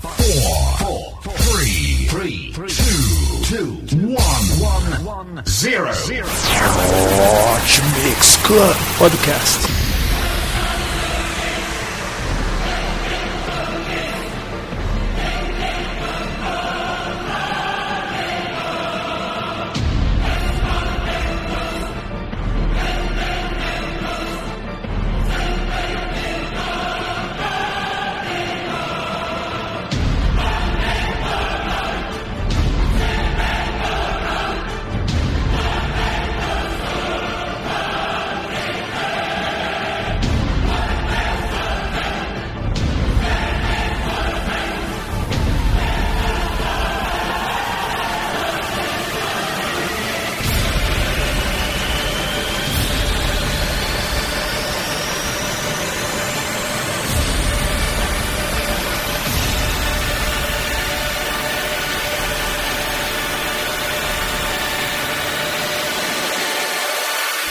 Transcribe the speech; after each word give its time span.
four, 0.00 0.78
four, 0.78 1.18
three, 1.38 2.06
three, 2.06 2.52
two, 2.52 3.86
two, 3.86 4.06
one, 4.06 5.04
one, 5.04 5.42
zero. 5.46 5.90
Hot 5.92 7.80
Mix 8.04 8.36
Club 8.44 8.76
Podcast. 8.98 9.87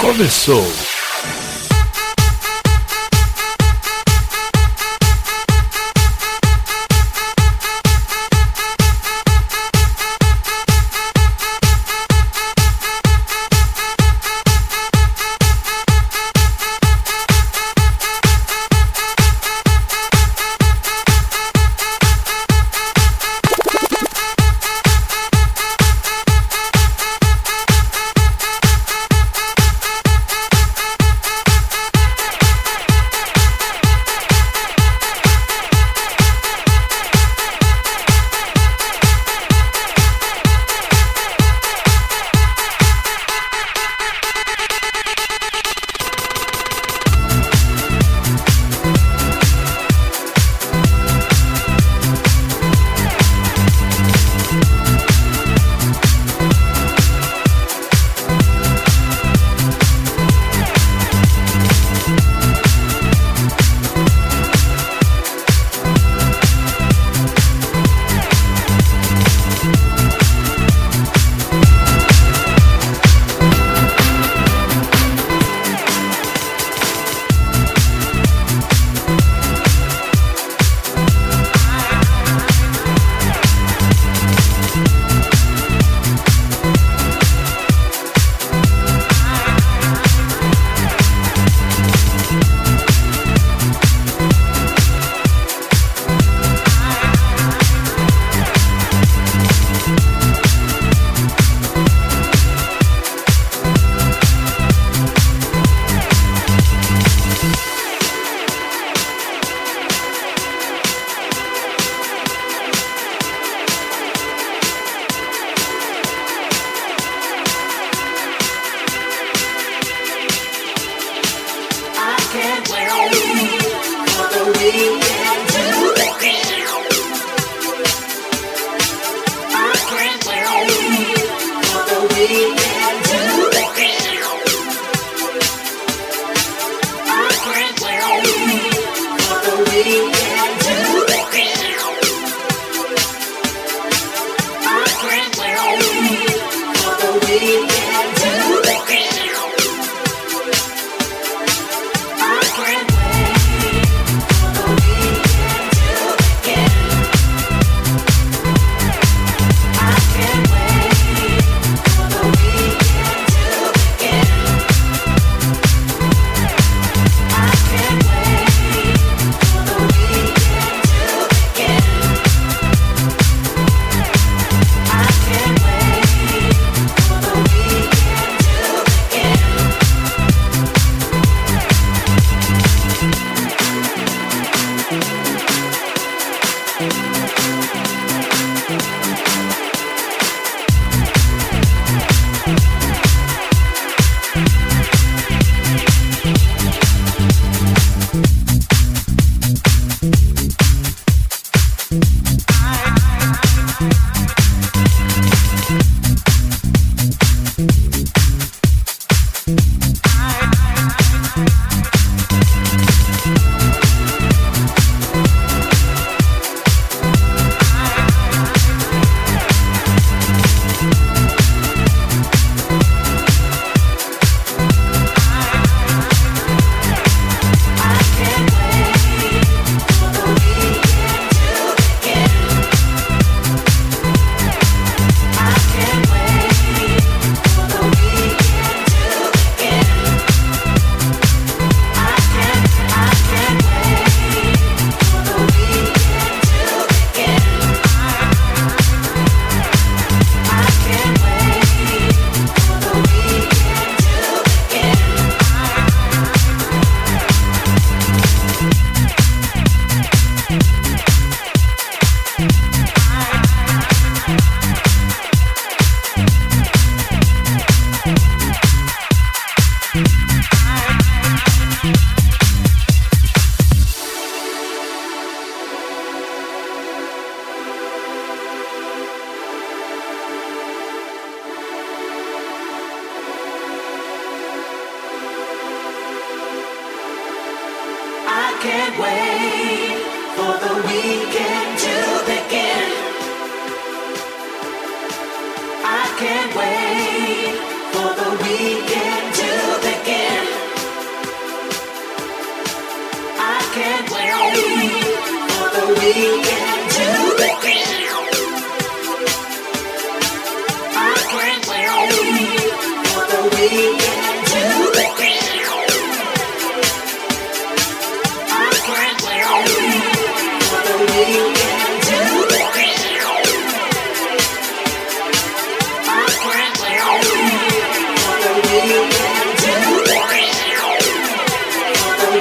Começou. 0.08 0.97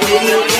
video. 0.09 0.56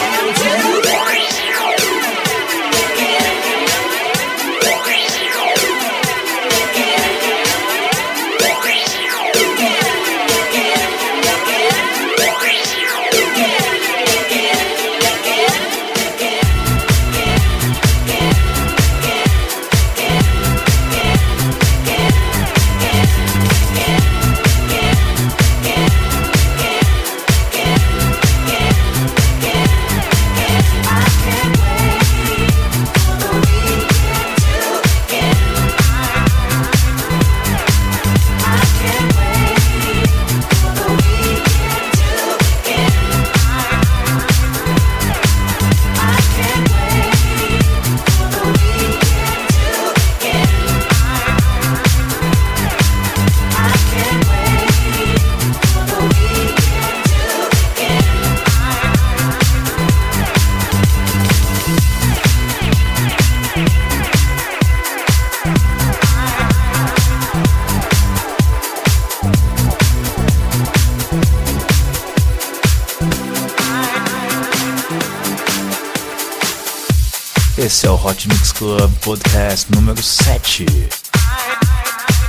Esse 77.68 77.86
é 77.86 77.90
o 77.90 77.96
Hot 77.96 78.30
Mix 78.30 78.54
Club 78.54 78.90
Podcast 79.02 79.70
número 79.76 80.02
7. 80.02 80.66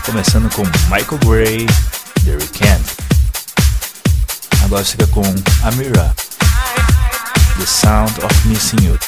Começando 0.04 0.52
com 0.52 0.64
Michael 0.92 1.20
Gray, 1.24 1.64
The 2.24 2.32
Weeknd. 2.32 2.84
Agora 4.64 4.84
fica 4.84 5.06
com 5.06 5.22
Amira, 5.62 6.12
The 7.56 7.66
Sound 7.66 8.14
of 8.24 8.48
Missing 8.48 8.84
You. 8.84 8.98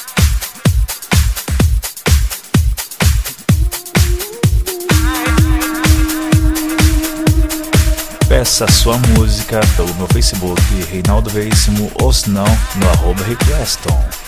Peça 8.29 8.71
sua 8.71 8.97
música 9.17 9.59
pelo 9.75 9.93
meu 9.95 10.07
Facebook, 10.07 10.61
Reinaldo 10.89 11.29
Veríssimo, 11.29 11.91
ou 12.01 12.13
se 12.13 12.29
não, 12.29 12.45
no 12.77 12.89
arroba 12.89 13.21
Requeston. 13.25 14.20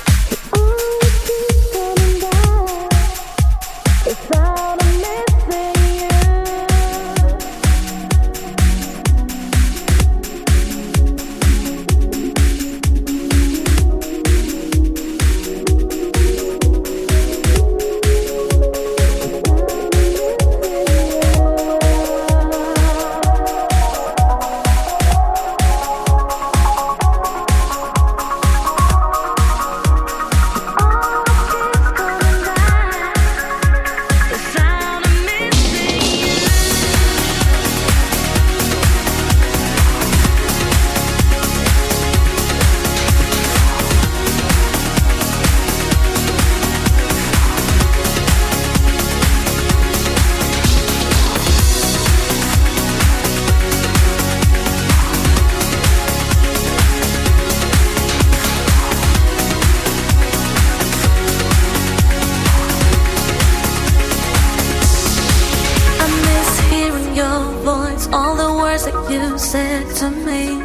you 69.14 69.38
said 69.38 69.86
to 69.98 70.10
me. 70.10 70.60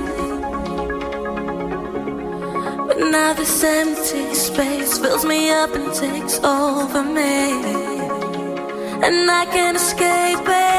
But 2.86 2.98
now 2.98 3.34
this 3.34 3.62
empty 3.62 4.34
space 4.34 4.98
fills 4.98 5.24
me 5.26 5.50
up 5.50 5.74
and 5.74 5.92
takes 5.92 6.38
over 6.42 7.02
me. 7.02 7.42
And 9.06 9.30
I 9.30 9.44
can't 9.52 9.76
escape 9.76 10.48
it. 10.48 10.77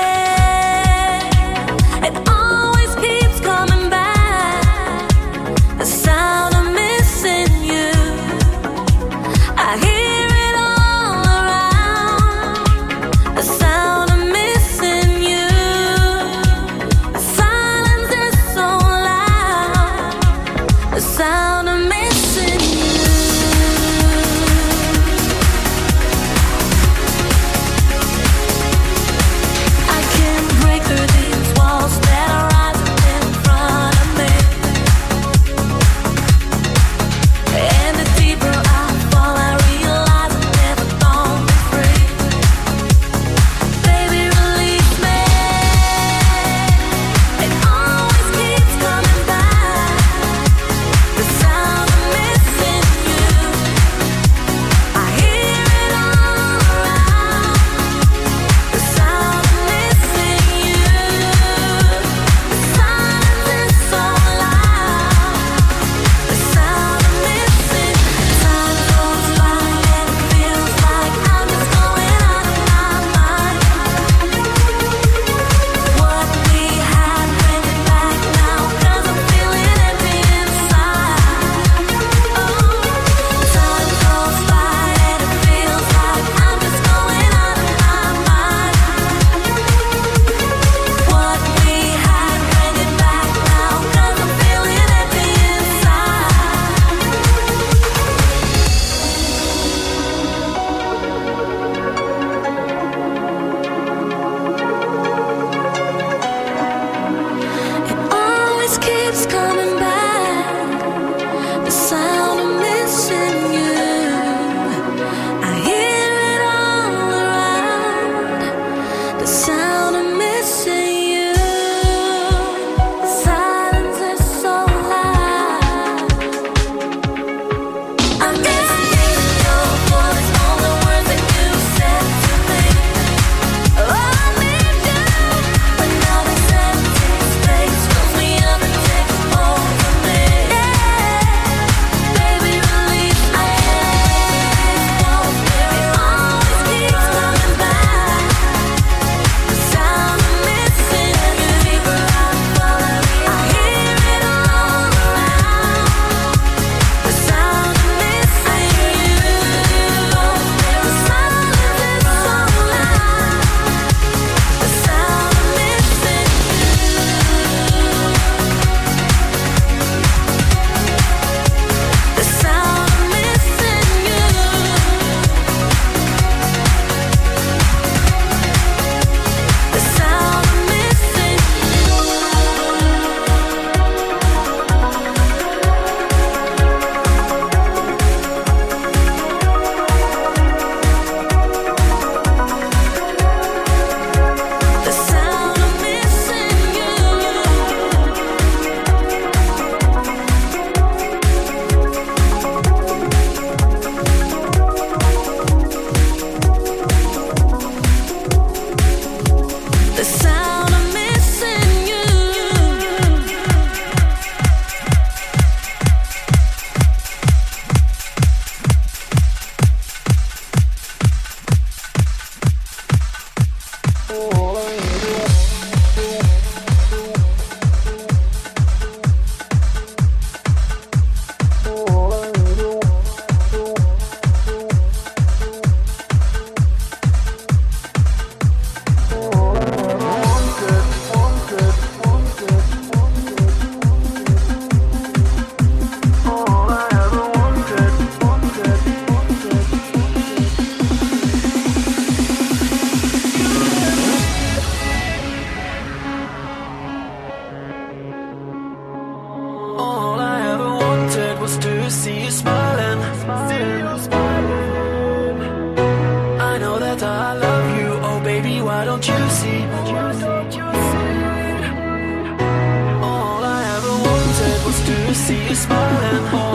see 275.30 275.48
you 275.48 275.54
smiling. 275.54 276.49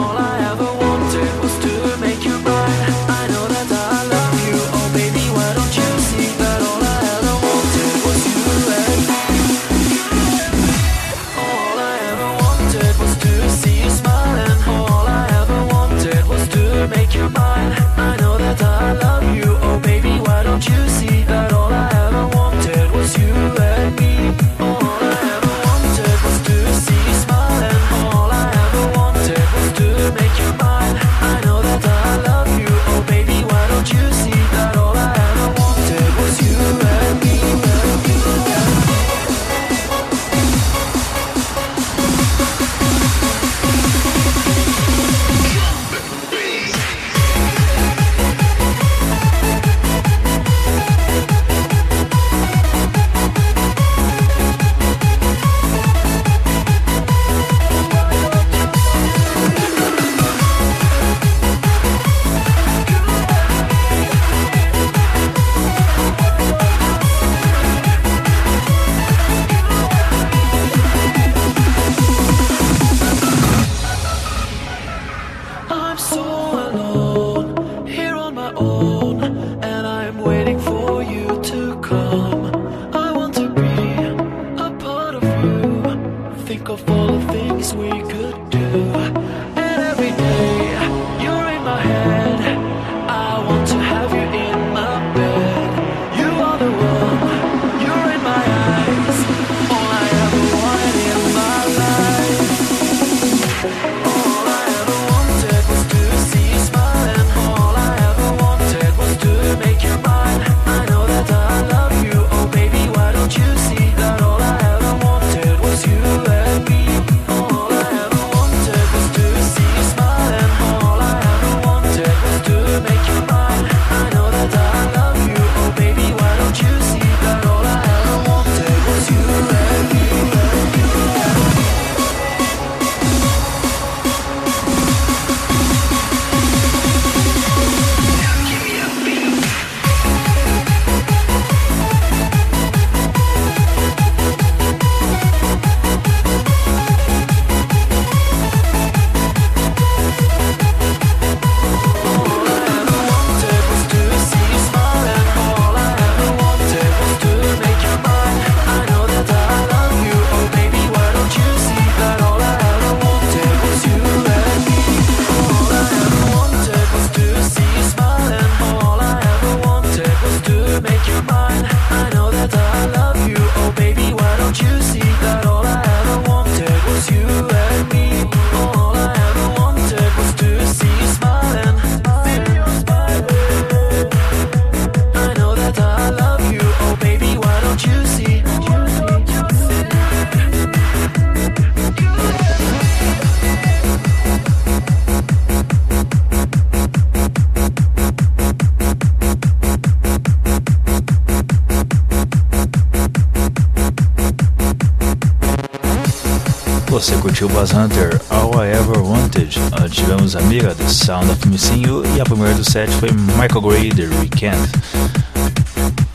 Curtiu 207.35 207.49
Buzz 207.49 207.73
Hunter, 207.73 208.21
All 208.31 208.53
I 208.65 208.69
Ever 208.69 209.03
Wanted. 209.03 209.59
Antes 209.73 209.97
tivemos 209.97 210.37
Amiga, 210.37 210.73
The 210.73 210.89
Sound 210.89 211.29
of 211.33 211.45
Missing 211.49 211.85
You. 211.85 212.05
E 212.15 212.21
a 212.21 212.25
primeira 212.25 212.55
do 212.55 212.63
set 212.63 212.89
foi 213.01 213.11
Michael 213.11 213.61
Gray, 213.61 213.91
The 213.91 214.07
Weekend. 214.21 214.69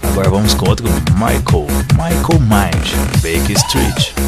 Agora 0.01 0.29
vamos 0.29 0.53
com 0.53 0.69
outro 0.69 0.87
Michael, 1.15 1.67
Michael 1.97 2.39
Mind, 2.39 3.21
Baker 3.21 3.57
Street. 3.57 4.18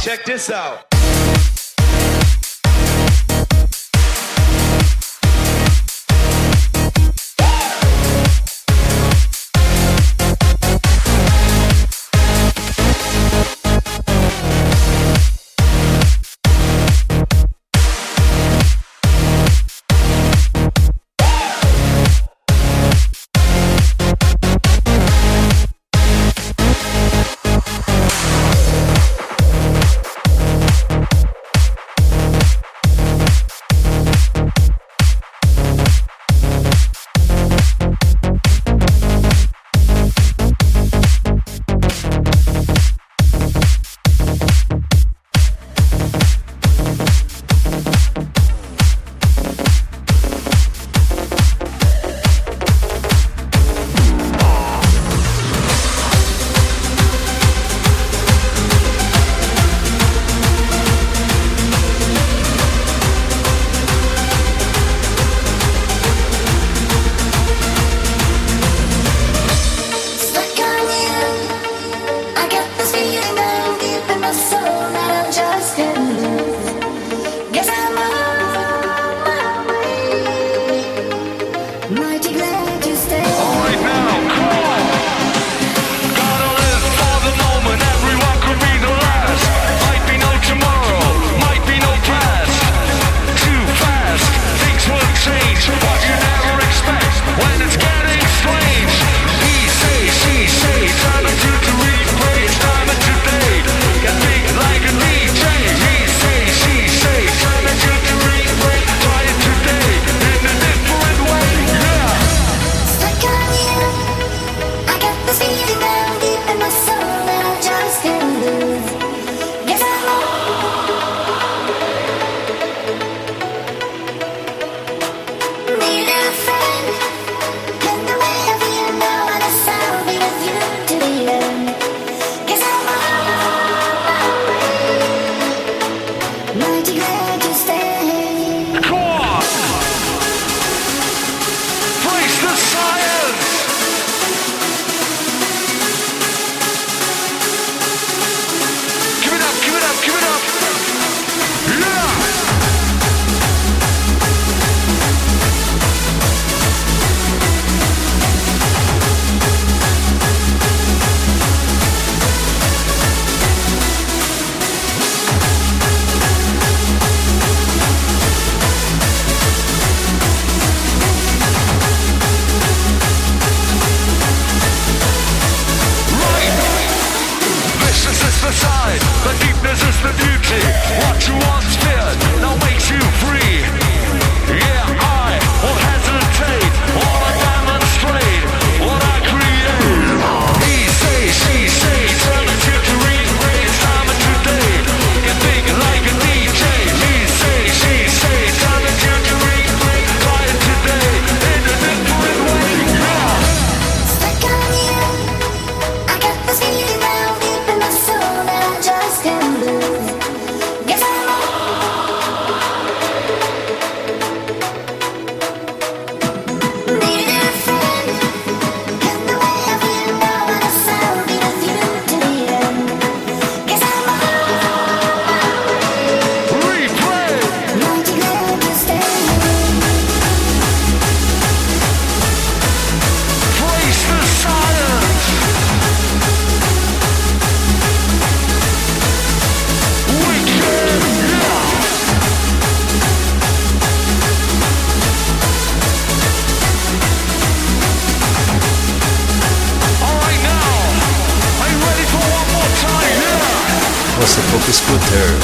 Check 0.00 0.24
this 0.24 0.48
out. 0.48 0.89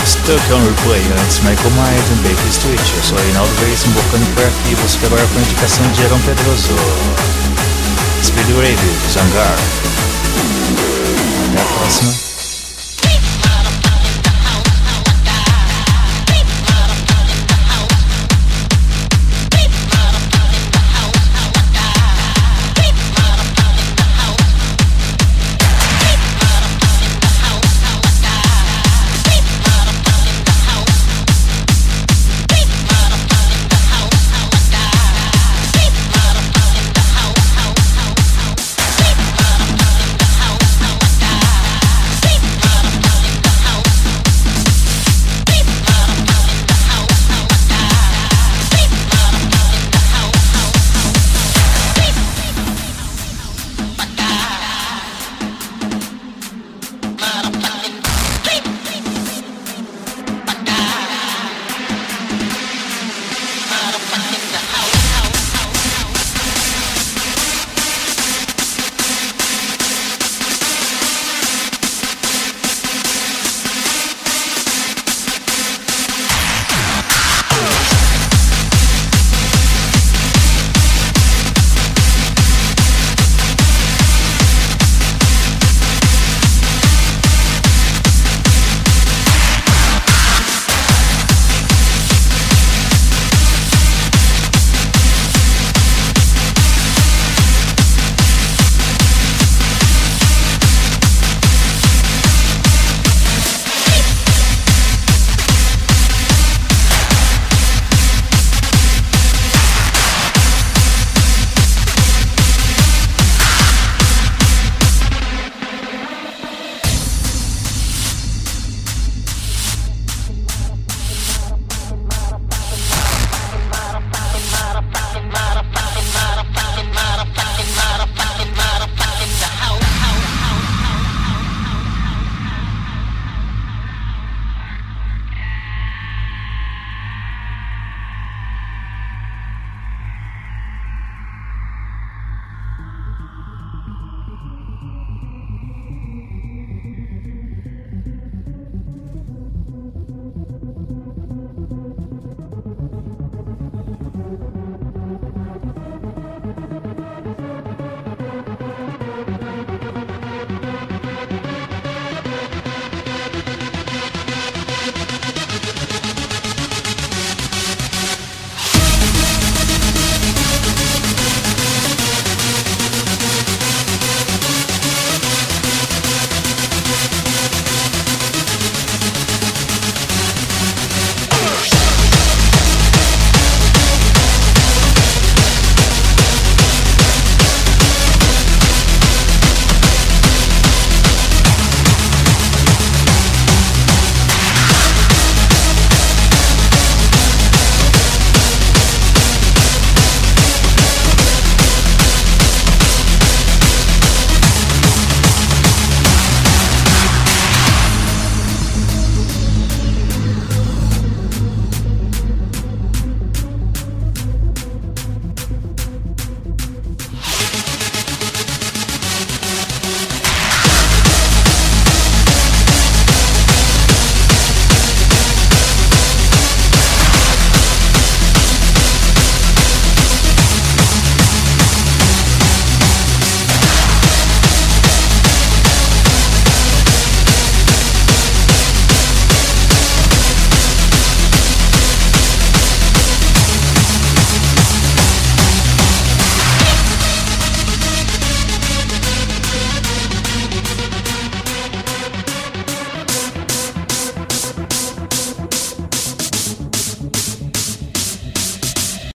Stuck 0.04 0.42
on 0.52 0.58
Replay, 0.58 1.02
antes 1.22 1.38
Michael 1.40 1.70
Myers 1.70 2.10
e 2.10 2.14
Baker 2.28 2.48
Street. 2.48 2.80
Eu 2.96 3.02
sou 3.02 3.18
Reinaldo 3.18 3.52
Reis, 3.60 3.84
embocando 3.86 4.26
por 4.34 4.44
aqui. 4.44 4.74
Você 4.74 5.06
agora 5.06 5.22
com 5.22 5.38
a 5.38 5.42
indicação 5.42 5.86
de 5.92 6.02
Aaron 6.02 6.18
Pedroso. 6.20 6.74
Speed 8.24 8.48
Radio, 8.56 8.92
Zangar. 9.12 9.56
Até 11.52 11.62
a 11.62 11.64
próxima. 11.78 12.35